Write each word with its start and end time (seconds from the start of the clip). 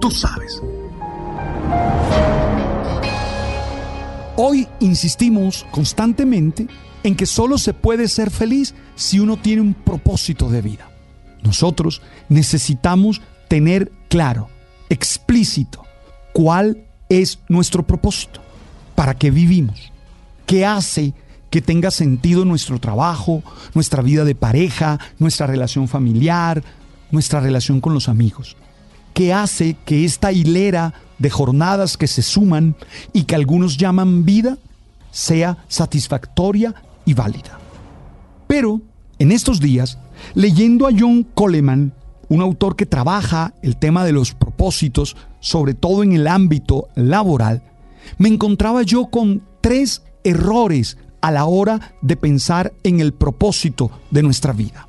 Tú 0.00 0.10
sabes. 0.10 0.62
Hoy 4.36 4.66
insistimos 4.80 5.66
constantemente 5.70 6.66
en 7.02 7.14
que 7.14 7.26
solo 7.26 7.58
se 7.58 7.74
puede 7.74 8.08
ser 8.08 8.30
feliz 8.30 8.74
si 8.94 9.20
uno 9.20 9.36
tiene 9.36 9.60
un 9.60 9.74
propósito 9.74 10.48
de 10.48 10.62
vida. 10.62 10.90
Nosotros 11.42 12.00
necesitamos 12.28 13.20
tener 13.48 13.92
claro, 14.08 14.48
explícito, 14.88 15.84
cuál 16.32 16.84
es 17.08 17.40
nuestro 17.48 17.86
propósito, 17.86 18.40
para 18.94 19.14
qué 19.14 19.30
vivimos, 19.30 19.92
qué 20.46 20.64
hace 20.64 21.12
que 21.50 21.60
tenga 21.60 21.90
sentido 21.90 22.44
nuestro 22.44 22.78
trabajo, 22.78 23.42
nuestra 23.74 24.02
vida 24.02 24.24
de 24.24 24.34
pareja, 24.34 24.98
nuestra 25.18 25.46
relación 25.46 25.88
familiar, 25.88 26.62
nuestra 27.10 27.40
relación 27.40 27.80
con 27.80 27.92
los 27.92 28.08
amigos. 28.08 28.56
¿Qué 29.14 29.32
hace 29.32 29.76
que 29.84 30.04
esta 30.04 30.32
hilera 30.32 30.94
de 31.18 31.30
jornadas 31.30 31.96
que 31.96 32.06
se 32.06 32.22
suman 32.22 32.74
y 33.12 33.24
que 33.24 33.34
algunos 33.34 33.76
llaman 33.76 34.24
vida 34.24 34.58
sea 35.10 35.58
satisfactoria 35.68 36.74
y 37.04 37.14
válida? 37.14 37.58
Pero 38.46 38.80
en 39.18 39.32
estos 39.32 39.60
días, 39.60 39.98
leyendo 40.34 40.86
a 40.86 40.90
John 40.96 41.26
Coleman, 41.34 41.92
un 42.28 42.40
autor 42.40 42.76
que 42.76 42.86
trabaja 42.86 43.54
el 43.62 43.76
tema 43.76 44.04
de 44.04 44.12
los 44.12 44.34
propósitos, 44.34 45.16
sobre 45.40 45.74
todo 45.74 46.02
en 46.02 46.12
el 46.12 46.26
ámbito 46.26 46.88
laboral, 46.94 47.62
me 48.18 48.28
encontraba 48.28 48.82
yo 48.82 49.06
con 49.06 49.42
tres 49.60 50.02
errores 50.24 50.96
a 51.20 51.30
la 51.30 51.44
hora 51.44 51.92
de 52.00 52.16
pensar 52.16 52.72
en 52.82 53.00
el 53.00 53.12
propósito 53.12 53.90
de 54.10 54.22
nuestra 54.22 54.52
vida. 54.52 54.88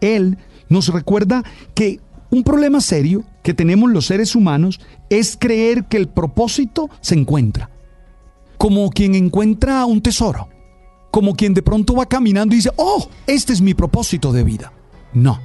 Él 0.00 0.38
nos 0.68 0.88
recuerda 0.88 1.42
que 1.74 2.00
un 2.30 2.42
problema 2.42 2.80
serio 2.80 3.24
que 3.42 3.54
tenemos 3.54 3.90
los 3.90 4.06
seres 4.06 4.34
humanos 4.34 4.80
es 5.08 5.36
creer 5.38 5.84
que 5.84 5.96
el 5.96 6.08
propósito 6.08 6.90
se 7.00 7.14
encuentra. 7.14 7.70
Como 8.58 8.90
quien 8.90 9.14
encuentra 9.14 9.86
un 9.86 10.02
tesoro. 10.02 10.48
Como 11.10 11.34
quien 11.34 11.54
de 11.54 11.62
pronto 11.62 11.94
va 11.94 12.06
caminando 12.06 12.54
y 12.54 12.58
dice, 12.58 12.70
oh, 12.76 13.08
este 13.26 13.52
es 13.52 13.60
mi 13.60 13.72
propósito 13.72 14.32
de 14.32 14.44
vida. 14.44 14.72
No. 15.14 15.40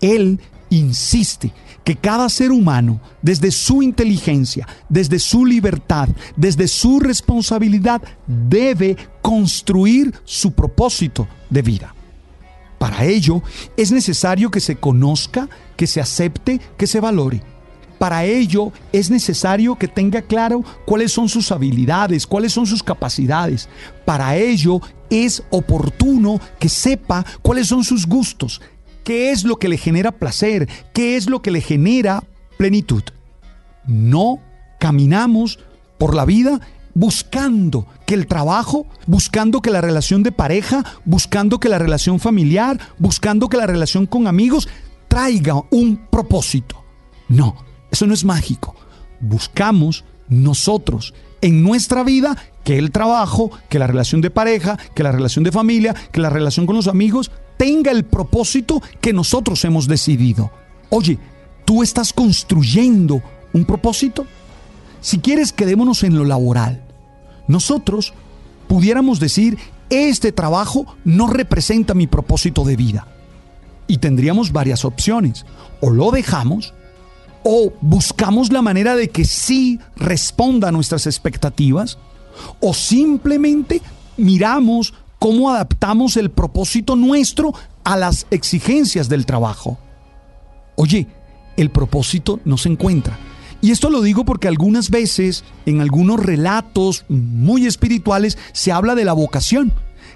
Él 0.00 0.38
insiste 0.70 1.52
que 1.82 1.96
cada 1.96 2.28
ser 2.28 2.52
humano, 2.52 3.00
desde 3.22 3.50
su 3.50 3.82
inteligencia, 3.82 4.66
desde 4.88 5.18
su 5.18 5.44
libertad, 5.44 6.08
desde 6.36 6.68
su 6.68 7.00
responsabilidad, 7.00 8.02
debe 8.26 8.96
construir 9.22 10.14
su 10.24 10.52
propósito 10.52 11.26
de 11.50 11.62
vida. 11.62 11.94
Para 12.86 13.04
ello 13.04 13.42
es 13.76 13.90
necesario 13.90 14.48
que 14.48 14.60
se 14.60 14.76
conozca, 14.76 15.48
que 15.74 15.88
se 15.88 16.00
acepte, 16.00 16.60
que 16.76 16.86
se 16.86 17.00
valore. 17.00 17.42
Para 17.98 18.24
ello 18.24 18.72
es 18.92 19.10
necesario 19.10 19.74
que 19.74 19.88
tenga 19.88 20.22
claro 20.22 20.62
cuáles 20.84 21.10
son 21.10 21.28
sus 21.28 21.50
habilidades, 21.50 22.28
cuáles 22.28 22.52
son 22.52 22.64
sus 22.64 22.84
capacidades. 22.84 23.68
Para 24.04 24.36
ello 24.36 24.80
es 25.10 25.42
oportuno 25.50 26.40
que 26.60 26.68
sepa 26.68 27.26
cuáles 27.42 27.66
son 27.66 27.82
sus 27.82 28.06
gustos, 28.06 28.60
qué 29.02 29.32
es 29.32 29.42
lo 29.42 29.56
que 29.56 29.68
le 29.68 29.78
genera 29.78 30.12
placer, 30.12 30.68
qué 30.92 31.16
es 31.16 31.28
lo 31.28 31.42
que 31.42 31.50
le 31.50 31.62
genera 31.62 32.22
plenitud. 32.56 33.02
No 33.84 34.38
caminamos 34.78 35.58
por 35.98 36.14
la 36.14 36.24
vida 36.24 36.60
buscando 36.96 37.86
que 38.06 38.14
el 38.14 38.26
trabajo, 38.26 38.86
buscando 39.06 39.60
que 39.60 39.70
la 39.70 39.82
relación 39.82 40.22
de 40.22 40.32
pareja, 40.32 40.82
buscando 41.04 41.60
que 41.60 41.68
la 41.68 41.78
relación 41.78 42.18
familiar, 42.18 42.80
buscando 42.98 43.50
que 43.50 43.58
la 43.58 43.66
relación 43.66 44.06
con 44.06 44.26
amigos 44.26 44.66
traiga 45.06 45.62
un 45.70 46.06
propósito. 46.10 46.82
No, 47.28 47.54
eso 47.90 48.06
no 48.06 48.14
es 48.14 48.24
mágico. 48.24 48.74
Buscamos 49.20 50.04
nosotros 50.30 51.12
en 51.42 51.62
nuestra 51.62 52.02
vida 52.02 52.34
que 52.64 52.78
el 52.78 52.90
trabajo, 52.92 53.50
que 53.68 53.78
la 53.78 53.86
relación 53.86 54.22
de 54.22 54.30
pareja, 54.30 54.78
que 54.94 55.02
la 55.02 55.12
relación 55.12 55.44
de 55.44 55.52
familia, 55.52 55.94
que 56.12 56.22
la 56.22 56.30
relación 56.30 56.64
con 56.64 56.76
los 56.76 56.88
amigos 56.88 57.30
tenga 57.58 57.90
el 57.90 58.06
propósito 58.06 58.82
que 59.02 59.12
nosotros 59.12 59.62
hemos 59.66 59.86
decidido. 59.86 60.50
Oye, 60.88 61.18
¿tú 61.66 61.82
estás 61.82 62.14
construyendo 62.14 63.22
un 63.52 63.66
propósito? 63.66 64.26
Si 65.02 65.18
quieres, 65.18 65.52
quedémonos 65.52 66.02
en 66.04 66.16
lo 66.16 66.24
laboral. 66.24 66.85
Nosotros 67.48 68.12
pudiéramos 68.68 69.20
decir, 69.20 69.58
este 69.90 70.32
trabajo 70.32 70.86
no 71.04 71.26
representa 71.28 71.94
mi 71.94 72.06
propósito 72.06 72.64
de 72.64 72.76
vida. 72.76 73.06
Y 73.86 73.98
tendríamos 73.98 74.52
varias 74.52 74.84
opciones. 74.84 75.46
O 75.80 75.90
lo 75.90 76.10
dejamos, 76.10 76.74
o 77.44 77.72
buscamos 77.80 78.52
la 78.52 78.62
manera 78.62 78.96
de 78.96 79.08
que 79.08 79.24
sí 79.24 79.78
responda 79.96 80.68
a 80.68 80.72
nuestras 80.72 81.06
expectativas, 81.06 81.98
o 82.60 82.74
simplemente 82.74 83.80
miramos 84.16 84.94
cómo 85.18 85.50
adaptamos 85.50 86.16
el 86.16 86.30
propósito 86.30 86.96
nuestro 86.96 87.54
a 87.84 87.96
las 87.96 88.26
exigencias 88.30 89.08
del 89.08 89.26
trabajo. 89.26 89.78
Oye, 90.74 91.06
el 91.56 91.70
propósito 91.70 92.40
no 92.44 92.58
se 92.58 92.68
encuentra. 92.68 93.16
Y 93.60 93.70
esto 93.70 93.90
lo 93.90 94.02
digo 94.02 94.24
porque 94.24 94.48
algunas 94.48 94.90
veces 94.90 95.44
en 95.64 95.80
algunos 95.80 96.20
relatos 96.20 97.04
muy 97.08 97.66
espirituales 97.66 98.38
se 98.52 98.72
habla 98.72 98.94
de 98.94 99.04
la 99.04 99.12
vocación, 99.12 99.72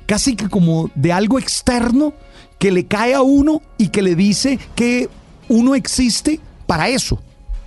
casi 0.07 0.37
que 0.37 0.49
como 0.49 0.91
de 0.95 1.13
algo 1.13 1.39
externo 1.39 2.13
que 2.59 2.71
le 2.71 2.85
cae 2.85 3.15
a 3.15 3.23
uno 3.23 3.63
y 3.79 3.89
que 3.89 4.03
le 4.03 4.15
dice 4.15 4.59
que 4.75 5.09
uno 5.49 5.75
existe 5.75 6.41
para 6.67 6.89
eso. 6.89 7.19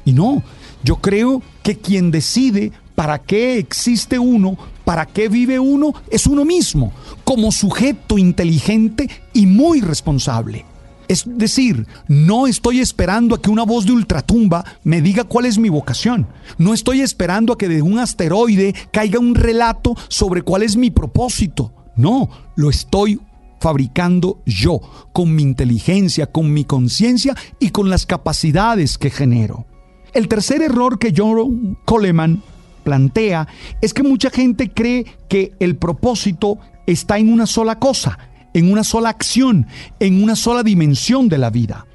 Y 0.05 0.13
no, 0.13 0.43
yo 0.83 0.97
creo 0.97 1.41
que 1.63 1.77
quien 1.77 2.11
decide 2.11 2.71
para 2.95 3.19
qué 3.19 3.57
existe 3.57 4.19
uno, 4.19 4.57
para 4.85 5.05
qué 5.05 5.29
vive 5.29 5.59
uno, 5.59 5.93
es 6.09 6.27
uno 6.27 6.45
mismo, 6.45 6.93
como 7.23 7.51
sujeto 7.51 8.17
inteligente 8.17 9.09
y 9.33 9.45
muy 9.47 9.81
responsable. 9.81 10.65
Es 11.07 11.23
decir, 11.25 11.85
no 12.07 12.47
estoy 12.47 12.79
esperando 12.79 13.35
a 13.35 13.41
que 13.41 13.49
una 13.49 13.63
voz 13.63 13.85
de 13.85 13.91
ultratumba 13.91 14.63
me 14.83 15.01
diga 15.01 15.23
cuál 15.23 15.45
es 15.45 15.57
mi 15.57 15.69
vocación. 15.69 16.27
No 16.57 16.73
estoy 16.73 17.01
esperando 17.01 17.53
a 17.53 17.57
que 17.57 17.67
de 17.67 17.81
un 17.81 17.99
asteroide 17.99 18.73
caiga 18.91 19.19
un 19.19 19.35
relato 19.35 19.95
sobre 20.07 20.41
cuál 20.41 20.63
es 20.63 20.75
mi 20.75 20.91
propósito. 20.91 21.73
No, 21.95 22.29
lo 22.55 22.69
estoy 22.69 23.19
fabricando 23.59 24.41
yo, 24.45 24.81
con 25.13 25.33
mi 25.33 25.43
inteligencia, 25.43 26.27
con 26.27 26.51
mi 26.51 26.65
conciencia 26.65 27.35
y 27.59 27.69
con 27.69 27.89
las 27.89 28.05
capacidades 28.05 28.97
que 28.97 29.09
genero. 29.09 29.65
El 30.13 30.27
tercer 30.27 30.61
error 30.61 30.99
que 30.99 31.13
John 31.15 31.77
Coleman 31.85 32.43
plantea 32.83 33.47
es 33.81 33.93
que 33.93 34.03
mucha 34.03 34.29
gente 34.29 34.71
cree 34.71 35.05
que 35.29 35.53
el 35.59 35.77
propósito 35.77 36.59
está 36.85 37.17
en 37.17 37.31
una 37.31 37.45
sola 37.45 37.79
cosa, 37.79 38.19
en 38.53 38.71
una 38.71 38.83
sola 38.83 39.09
acción, 39.09 39.67
en 39.99 40.23
una 40.23 40.35
sola 40.35 40.63
dimensión 40.63 41.29
de 41.29 41.37
la 41.37 41.49
vida. 41.49 41.85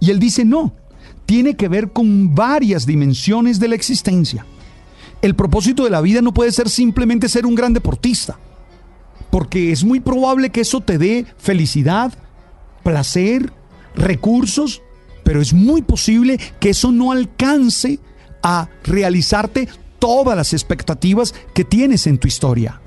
Y 0.00 0.10
él 0.10 0.18
dice, 0.18 0.44
no, 0.44 0.74
tiene 1.26 1.56
que 1.56 1.68
ver 1.68 1.92
con 1.92 2.34
varias 2.34 2.86
dimensiones 2.86 3.58
de 3.58 3.68
la 3.68 3.74
existencia. 3.74 4.44
El 5.22 5.34
propósito 5.34 5.84
de 5.84 5.90
la 5.90 6.00
vida 6.00 6.20
no 6.20 6.34
puede 6.34 6.52
ser 6.52 6.68
simplemente 6.68 7.28
ser 7.28 7.46
un 7.46 7.54
gran 7.54 7.72
deportista, 7.72 8.38
porque 9.30 9.72
es 9.72 9.84
muy 9.84 10.00
probable 10.00 10.50
que 10.50 10.62
eso 10.62 10.80
te 10.80 10.98
dé 10.98 11.24
felicidad, 11.38 12.12
placer, 12.82 13.52
recursos, 13.94 14.82
pero 15.24 15.40
es 15.40 15.52
muy 15.52 15.82
posible 15.82 16.38
que 16.58 16.70
eso 16.70 16.90
no 16.90 17.12
alcance 17.12 18.00
a 18.42 18.68
realizarte 18.82 19.68
todas 19.98 20.36
las 20.36 20.52
expectativas 20.52 21.32
que 21.54 21.64
tienes 21.64 22.08
en 22.08 22.18
tu 22.18 22.26
historia. 22.26 22.81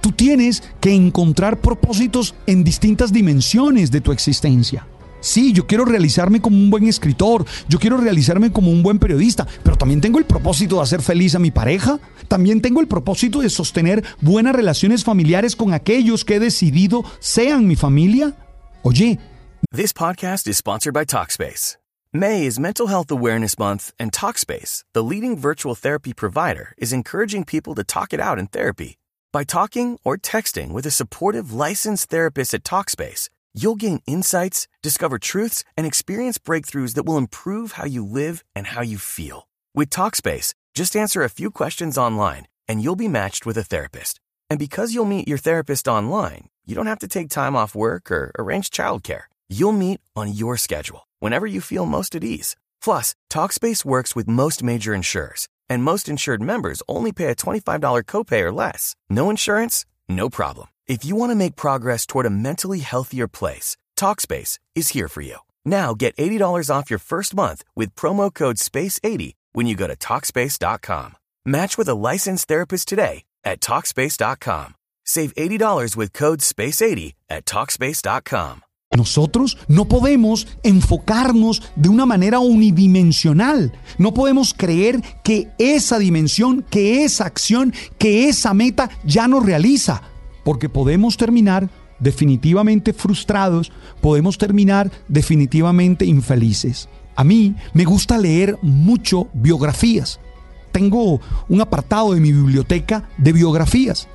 Tú 0.00 0.12
tienes 0.12 0.62
que 0.80 0.94
encontrar 0.94 1.60
propósitos 1.60 2.34
en 2.46 2.64
distintas 2.64 3.12
dimensiones 3.12 3.90
de 3.90 4.00
tu 4.00 4.12
existencia. 4.12 4.86
Sí, 5.20 5.52
yo 5.52 5.66
quiero 5.66 5.84
realizarme 5.84 6.40
como 6.40 6.56
un 6.56 6.70
buen 6.70 6.86
escritor, 6.86 7.44
yo 7.68 7.78
quiero 7.78 7.98
realizarme 7.98 8.50
como 8.50 8.70
un 8.70 8.82
buen 8.82 8.98
periodista, 8.98 9.46
pero 9.62 9.76
también 9.76 10.00
tengo 10.00 10.18
el 10.18 10.24
propósito 10.24 10.76
de 10.76 10.82
hacer 10.82 11.02
feliz 11.02 11.34
a 11.34 11.38
mi 11.38 11.50
pareja, 11.50 12.00
también 12.26 12.62
tengo 12.62 12.80
el 12.80 12.88
propósito 12.88 13.40
de 13.40 13.50
sostener 13.50 14.02
buenas 14.22 14.56
relaciones 14.56 15.04
familiares 15.04 15.56
con 15.56 15.74
aquellos 15.74 16.24
que 16.24 16.36
he 16.36 16.40
decidido 16.40 17.04
sean 17.18 17.66
mi 17.66 17.76
familia. 17.76 18.34
Oye, 18.82 19.18
This 19.72 19.92
podcast 19.92 20.48
is 20.48 20.56
sponsored 20.56 20.94
by 20.94 21.04
Talkspace. 21.04 21.76
May 22.12 22.44
is 22.44 22.58
Mental 22.58 22.88
Health 22.88 23.10
Awareness 23.12 23.56
Month, 23.56 23.92
and 24.00 24.10
Talkspace, 24.10 24.82
the 24.94 25.02
leading 25.02 25.36
virtual 25.36 25.76
therapy 25.76 26.12
provider, 26.12 26.74
is 26.76 26.92
encouraging 26.92 27.44
people 27.44 27.74
to 27.76 27.84
talk 27.84 28.12
it 28.12 28.18
out 28.18 28.38
in 28.38 28.48
therapy. 28.48 28.96
By 29.32 29.44
talking 29.44 29.96
or 30.02 30.18
texting 30.18 30.72
with 30.72 30.86
a 30.86 30.90
supportive 30.90 31.52
licensed 31.52 32.10
therapist 32.10 32.52
at 32.52 32.64
Talkspace, 32.64 33.28
you'll 33.54 33.76
gain 33.76 34.00
insights, 34.04 34.66
discover 34.82 35.20
truths, 35.20 35.62
and 35.76 35.86
experience 35.86 36.36
breakthroughs 36.36 36.94
that 36.94 37.04
will 37.04 37.16
improve 37.16 37.72
how 37.72 37.84
you 37.84 38.04
live 38.04 38.42
and 38.56 38.66
how 38.66 38.82
you 38.82 38.98
feel. 38.98 39.46
With 39.72 39.90
Talkspace, 39.90 40.54
just 40.74 40.96
answer 40.96 41.22
a 41.22 41.28
few 41.30 41.52
questions 41.52 41.96
online 41.96 42.48
and 42.66 42.82
you'll 42.82 42.96
be 42.96 43.06
matched 43.06 43.46
with 43.46 43.56
a 43.56 43.62
therapist. 43.62 44.20
And 44.48 44.58
because 44.58 44.94
you'll 44.94 45.04
meet 45.04 45.28
your 45.28 45.38
therapist 45.38 45.86
online, 45.86 46.48
you 46.66 46.74
don't 46.74 46.86
have 46.86 46.98
to 47.00 47.08
take 47.08 47.28
time 47.28 47.54
off 47.54 47.74
work 47.74 48.10
or 48.10 48.32
arrange 48.36 48.70
childcare. 48.70 49.22
You'll 49.48 49.72
meet 49.72 50.00
on 50.16 50.32
your 50.32 50.56
schedule, 50.56 51.06
whenever 51.20 51.46
you 51.46 51.60
feel 51.60 51.86
most 51.86 52.16
at 52.16 52.24
ease. 52.24 52.56
Plus, 52.82 53.14
Talkspace 53.28 53.84
works 53.84 54.16
with 54.16 54.28
most 54.28 54.62
major 54.62 54.94
insurers, 54.94 55.48
and 55.70 55.82
most 55.82 56.08
insured 56.08 56.42
members 56.42 56.82
only 56.88 57.12
pay 57.12 57.26
a 57.26 57.34
$25 57.34 58.04
copay 58.04 58.42
or 58.42 58.52
less. 58.52 58.94
No 59.08 59.30
insurance? 59.30 59.86
No 60.08 60.28
problem. 60.28 60.68
If 60.86 61.04
you 61.04 61.16
want 61.16 61.30
to 61.30 61.36
make 61.36 61.56
progress 61.56 62.04
toward 62.04 62.26
a 62.26 62.30
mentally 62.30 62.80
healthier 62.80 63.28
place, 63.28 63.76
Talkspace 63.96 64.58
is 64.74 64.88
here 64.88 65.08
for 65.08 65.22
you. 65.22 65.36
Now 65.64 65.94
get 65.94 66.16
$80 66.16 66.68
off 66.74 66.90
your 66.90 66.98
first 66.98 67.34
month 67.34 67.64
with 67.76 67.94
promo 67.94 68.34
code 68.34 68.56
SPACE80 68.56 69.34
when 69.52 69.66
you 69.66 69.76
go 69.76 69.86
to 69.86 69.96
Talkspace.com. 69.96 71.16
Match 71.44 71.78
with 71.78 71.88
a 71.88 71.94
licensed 71.94 72.48
therapist 72.48 72.88
today 72.88 73.24
at 73.44 73.60
Talkspace.com. 73.60 74.74
Save 75.04 75.34
$80 75.34 75.96
with 75.96 76.12
code 76.12 76.40
SPACE80 76.40 77.14
at 77.28 77.44
Talkspace.com. 77.44 78.62
Nosotros 78.96 79.56
no 79.68 79.86
podemos 79.86 80.48
enfocarnos 80.64 81.62
de 81.76 81.88
una 81.88 82.06
manera 82.06 82.40
unidimensional. 82.40 83.72
No 83.98 84.12
podemos 84.12 84.52
creer 84.52 85.00
que 85.22 85.48
esa 85.58 86.00
dimensión, 86.00 86.64
que 86.68 87.04
esa 87.04 87.24
acción, 87.24 87.72
que 87.98 88.28
esa 88.28 88.52
meta 88.52 88.90
ya 89.04 89.28
nos 89.28 89.46
realiza. 89.46 90.02
Porque 90.42 90.68
podemos 90.68 91.16
terminar 91.16 91.70
definitivamente 92.00 92.92
frustrados, 92.92 93.70
podemos 94.00 94.38
terminar 94.38 94.90
definitivamente 95.06 96.04
infelices. 96.04 96.88
A 97.14 97.22
mí 97.22 97.54
me 97.72 97.84
gusta 97.84 98.18
leer 98.18 98.58
mucho 98.60 99.28
biografías. 99.32 100.18
Tengo 100.72 101.20
un 101.48 101.60
apartado 101.60 102.12
de 102.12 102.18
mi 102.18 102.32
biblioteca 102.32 103.08
de 103.18 103.32
biografías. 103.34 104.08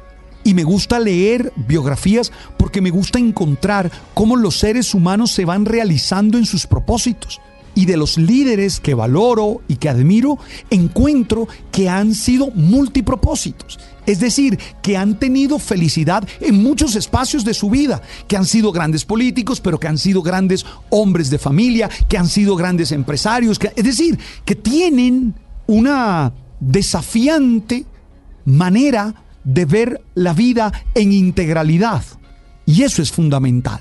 Y 0.45 0.53
me 0.53 0.63
gusta 0.63 0.99
leer 0.99 1.51
biografías 1.55 2.31
porque 2.57 2.79
me 2.79 2.91
gusta 2.91 3.17
encontrar 3.17 3.91
cómo 4.13 4.35
los 4.35 4.59
seres 4.59 4.93
humanos 4.93 5.31
se 5.31 5.43
van 5.43 5.65
realizando 5.65 6.37
en 6.37 6.45
sus 6.45 6.67
propósitos. 6.67 7.41
Y 7.73 7.87
de 7.87 7.97
los 7.97 8.19
líderes 8.19 8.79
que 8.79 8.93
valoro 8.93 9.63
y 9.67 9.77
que 9.77 9.89
admiro, 9.89 10.37
encuentro 10.69 11.47
que 11.71 11.89
han 11.89 12.13
sido 12.13 12.51
multipropósitos. 12.51 13.79
Es 14.05 14.19
decir, 14.19 14.59
que 14.83 14.95
han 14.97 15.17
tenido 15.17 15.57
felicidad 15.57 16.27
en 16.39 16.61
muchos 16.61 16.95
espacios 16.95 17.43
de 17.43 17.55
su 17.55 17.71
vida, 17.71 18.03
que 18.27 18.37
han 18.37 18.45
sido 18.45 18.71
grandes 18.71 19.03
políticos, 19.03 19.59
pero 19.59 19.79
que 19.79 19.87
han 19.87 19.97
sido 19.97 20.21
grandes 20.21 20.63
hombres 20.91 21.31
de 21.31 21.39
familia, 21.39 21.89
que 22.07 22.19
han 22.19 22.29
sido 22.29 22.55
grandes 22.55 22.91
empresarios. 22.91 23.57
Que, 23.57 23.71
es 23.75 23.83
decir, 23.83 24.19
que 24.45 24.55
tienen 24.55 25.33
una 25.65 26.33
desafiante 26.59 27.85
manera 28.45 29.24
de 29.45 29.65
ver 29.65 30.01
la 30.13 30.33
vida 30.33 30.73
en 30.93 31.13
integralidad. 31.13 32.03
Y 32.65 32.83
eso 32.83 33.01
es 33.01 33.11
fundamental. 33.11 33.79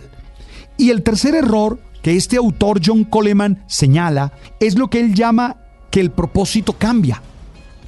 Y 0.77 0.91
el 0.91 1.03
tercer 1.03 1.35
error 1.35 1.81
que 2.03 2.17
este 2.17 2.37
autor 2.37 2.81
John 2.85 3.05
Coleman 3.05 3.65
señala 3.67 4.33
es 4.61 4.77
lo 4.77 4.89
que 4.89 5.01
él 5.01 5.15
llama 5.15 5.57
que 5.91 6.01
el 6.01 6.11
propósito 6.11 6.75
cambia. 6.75 7.23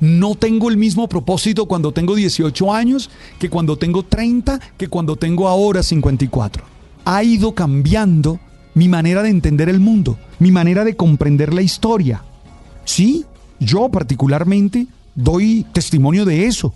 No 0.00 0.34
tengo 0.34 0.69
el 0.69 0.76
mismo 0.76 1.08
propósito 1.08 1.67
cuando 1.67 1.93
tengo 1.93 2.14
18 2.14 2.73
años 2.73 3.11
que 3.38 3.49
cuando 3.49 3.76
tengo 3.76 4.02
30, 4.02 4.61
que 4.76 4.88
cuando 4.88 5.17
tengo 5.17 5.49
ahora 5.49 5.82
54. 5.82 6.64
Ha 7.05 7.22
ido 7.22 7.55
cambiando 7.55 8.40
mi 8.75 8.88
manera 8.88 9.22
de 9.22 9.31
entender 9.31 9.69
el 9.69 9.81
mundo, 9.81 10.19
mi 10.38 10.50
manera 10.50 10.84
de 10.84 10.96
comprender 10.96 11.55
la 11.55 11.62
historia. 11.62 12.22
Sí, 12.84 13.25
yo 13.58 13.88
particularmente 13.88 14.87
doy 15.14 15.64
testimonio 15.72 16.25
de 16.25 16.46
eso. 16.46 16.75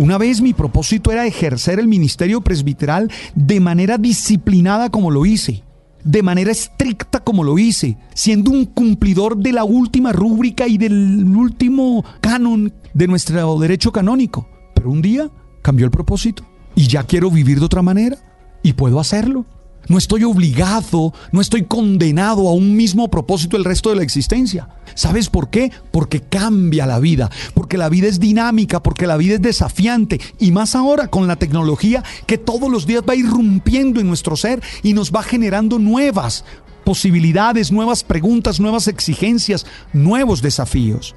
Una 0.00 0.16
vez 0.16 0.40
mi 0.40 0.54
propósito 0.54 1.12
era 1.12 1.26
ejercer 1.26 1.78
el 1.78 1.86
ministerio 1.86 2.40
presbiteral 2.40 3.12
de 3.34 3.60
manera 3.60 3.98
disciplinada 3.98 4.88
como 4.88 5.10
lo 5.10 5.26
hice, 5.26 5.62
de 6.02 6.22
manera 6.22 6.50
estricta 6.50 7.20
como 7.20 7.44
lo 7.44 7.58
hice, 7.58 7.98
siendo 8.14 8.50
un 8.50 8.64
cumplidor 8.64 9.36
de 9.36 9.52
la 9.52 9.64
última 9.64 10.10
rúbrica 10.14 10.66
y 10.66 10.78
del 10.78 11.36
último 11.36 12.02
canon 12.22 12.72
de 12.94 13.08
nuestro 13.08 13.58
derecho 13.58 13.92
canónico. 13.92 14.48
Pero 14.74 14.90
un 14.90 15.02
día 15.02 15.30
cambió 15.60 15.84
el 15.84 15.92
propósito 15.92 16.46
y 16.74 16.86
ya 16.86 17.02
quiero 17.02 17.30
vivir 17.30 17.58
de 17.58 17.66
otra 17.66 17.82
manera 17.82 18.16
y 18.62 18.72
puedo 18.72 19.00
hacerlo. 19.00 19.44
No 19.88 19.98
estoy 19.98 20.24
obligado, 20.24 21.12
no 21.32 21.40
estoy 21.40 21.64
condenado 21.64 22.48
a 22.48 22.52
un 22.52 22.76
mismo 22.76 23.08
propósito 23.08 23.56
el 23.56 23.64
resto 23.64 23.90
de 23.90 23.96
la 23.96 24.02
existencia. 24.02 24.68
¿Sabes 24.94 25.28
por 25.28 25.50
qué? 25.50 25.72
Porque 25.90 26.20
cambia 26.20 26.86
la 26.86 26.98
vida, 26.98 27.30
porque 27.54 27.78
la 27.78 27.88
vida 27.88 28.06
es 28.06 28.20
dinámica, 28.20 28.82
porque 28.82 29.06
la 29.06 29.16
vida 29.16 29.34
es 29.34 29.42
desafiante 29.42 30.20
y 30.38 30.52
más 30.52 30.74
ahora 30.74 31.08
con 31.08 31.26
la 31.26 31.36
tecnología 31.36 32.04
que 32.26 32.38
todos 32.38 32.70
los 32.70 32.86
días 32.86 33.02
va 33.08 33.14
irrumpiendo 33.14 34.00
en 34.00 34.08
nuestro 34.08 34.36
ser 34.36 34.62
y 34.82 34.92
nos 34.92 35.12
va 35.12 35.22
generando 35.22 35.78
nuevas 35.78 36.44
posibilidades, 36.84 37.72
nuevas 37.72 38.04
preguntas, 38.04 38.60
nuevas 38.60 38.88
exigencias, 38.88 39.66
nuevos 39.92 40.42
desafíos. 40.42 41.14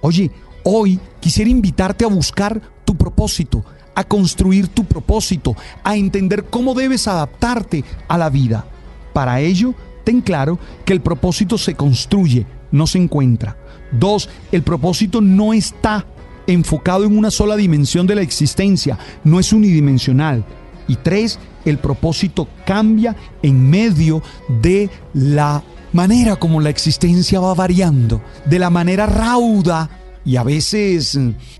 Oye, 0.00 0.30
hoy 0.62 1.00
quisiera 1.20 1.50
invitarte 1.50 2.04
a 2.04 2.08
buscar 2.08 2.60
tu 2.84 2.96
propósito, 2.96 3.64
a 3.96 4.04
construir 4.04 4.68
tu 4.68 4.84
propósito, 4.84 5.56
a 5.82 5.96
entender 5.96 6.44
cómo 6.44 6.74
debes 6.74 7.08
adaptarte 7.08 7.82
a 8.06 8.16
la 8.16 8.30
vida. 8.30 8.64
Para 9.12 9.40
ello, 9.40 9.74
ten 10.04 10.20
claro 10.20 10.60
que 10.84 10.92
el 10.92 11.00
propósito 11.00 11.58
se 11.58 11.74
construye, 11.74 12.46
no 12.70 12.86
se 12.86 12.98
encuentra. 12.98 13.56
Dos, 13.90 14.28
el 14.52 14.62
propósito 14.62 15.20
no 15.20 15.52
está 15.52 16.06
enfocado 16.46 17.04
en 17.04 17.16
una 17.16 17.30
sola 17.30 17.56
dimensión 17.56 18.06
de 18.06 18.14
la 18.14 18.20
existencia, 18.20 18.98
no 19.24 19.40
es 19.40 19.52
unidimensional. 19.52 20.44
Y 20.86 20.96
tres, 20.96 21.38
el 21.64 21.78
propósito 21.78 22.46
cambia 22.64 23.16
en 23.42 23.68
medio 23.68 24.22
de 24.60 24.90
la 25.14 25.64
manera 25.92 26.36
como 26.36 26.60
la 26.60 26.68
existencia 26.68 27.40
va 27.40 27.54
variando, 27.54 28.20
de 28.44 28.58
la 28.58 28.68
manera 28.68 29.06
rauda 29.06 29.88
y 30.26 30.36
a 30.36 30.42
veces 30.42 31.18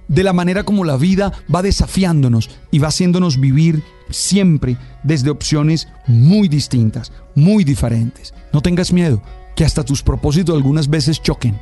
de 0.09 0.23
la 0.25 0.33
manera 0.33 0.65
como 0.65 0.85
la 0.85 0.97
vida 0.97 1.33
va 1.53 1.63
desafiándonos 1.63 2.51
y 2.73 2.81
va 2.81 2.89
haciéndonos 2.89 3.41
vivir 3.41 3.83
siempre 4.11 4.77
desde 5.05 5.31
opciones 5.31 5.89
muy 6.07 6.49
distintas, 6.49 7.13
muy 7.37 7.65
diferentes. 7.65 8.35
No 8.53 8.61
tengas 8.61 8.93
miedo 8.93 9.23
que 9.55 9.65
hasta 9.65 9.85
tus 9.85 10.03
propósitos 10.03 10.55
algunas 10.55 10.91
veces 10.91 11.23
choquen 11.23 11.59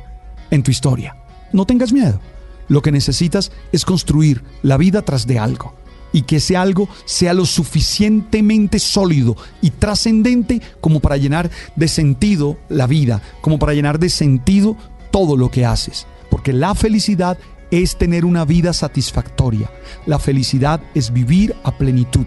en 0.49 0.63
tu 0.63 0.71
historia. 0.71 1.15
No 1.53 1.65
tengas 1.65 1.93
miedo. 1.93 2.19
Lo 2.67 2.81
que 2.81 2.91
necesitas 2.91 3.51
es 3.71 3.85
construir 3.85 4.43
la 4.63 4.77
vida 4.77 5.03
tras 5.03 5.27
de 5.27 5.37
algo 5.37 5.75
y 6.11 6.23
que 6.23 6.37
ese 6.37 6.57
algo 6.57 6.89
sea 7.05 7.33
lo 7.33 7.45
suficientemente 7.45 8.79
sólido 8.79 9.35
y 9.61 9.69
trascendente 9.69 10.61
como 10.81 10.99
para 11.01 11.17
llenar 11.17 11.51
de 11.75 11.87
sentido 11.87 12.57
la 12.67 12.87
vida, 12.87 13.21
como 13.41 13.59
para 13.59 13.73
llenar 13.73 13.99
de 13.99 14.09
sentido 14.09 14.75
todo 15.11 15.37
lo 15.37 15.51
que 15.51 15.65
haces. 15.65 16.07
Porque 16.35 16.51
la 16.51 16.75
felicidad 16.75 17.37
es 17.71 17.95
tener 17.95 18.25
una 18.25 18.43
vida 18.43 18.73
satisfactoria. 18.73 19.71
La 20.05 20.19
felicidad 20.19 20.81
es 20.93 21.13
vivir 21.13 21.55
a 21.63 21.71
plenitud 21.77 22.25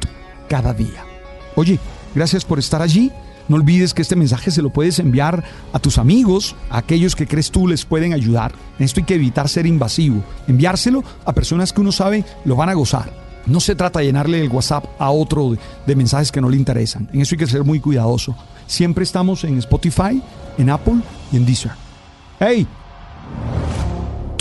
cada 0.49 0.73
día. 0.73 1.05
Oye, 1.57 1.79
gracias 2.15 2.43
por 2.47 2.59
estar 2.59 2.81
allí. 2.81 3.13
No 3.49 3.57
olvides 3.57 3.93
que 3.93 4.01
este 4.01 4.17
mensaje 4.17 4.51
se 4.51 4.63
lo 4.63 4.71
puedes 4.71 4.99
enviar 4.99 5.45
a 5.75 5.79
tus 5.79 5.99
amigos, 5.99 6.57
a 6.71 6.79
aquellos 6.79 7.15
que 7.15 7.27
crees 7.27 7.51
tú 7.51 7.69
les 7.69 7.85
pueden 7.85 8.15
ayudar. 8.15 8.53
En 8.79 8.87
esto 8.87 9.01
hay 9.01 9.05
que 9.05 9.17
evitar 9.17 9.47
ser 9.47 9.67
invasivo. 9.67 10.25
Enviárselo 10.47 11.05
a 11.27 11.35
personas 11.35 11.75
que 11.75 11.83
uno 11.83 11.93
sabe 11.93 12.25
lo 12.47 12.57
van 12.57 12.71
a 12.71 12.75
gozar. 12.75 13.13
No 13.45 13.61
se 13.61 13.75
trata 13.75 13.99
de 13.99 14.07
llenarle 14.07 14.41
el 14.41 14.49
WhatsApp 14.49 14.87
a 14.99 15.11
otro 15.11 15.55
de, 15.87 15.97
mensajes 15.97 16.33
que 16.33 16.41
no 16.41 16.49
le 16.49 16.57
interesan. 16.57 17.11
En 17.13 17.21
eso 17.21 17.35
hay 17.35 17.41
que 17.41 17.47
ser 17.47 17.63
muy 17.63 17.79
cuidadoso. 17.79 18.35
Siempre 18.67 19.05
estamos 19.05 19.45
en 19.45 19.59
Spotify, 19.59 20.23
en 20.57 20.71
Apple 20.71 21.03
y 21.31 21.37
en 21.37 21.45
Deezer. 21.45 21.73
¡Hey! 22.41 22.67